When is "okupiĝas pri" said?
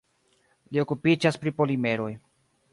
0.85-1.55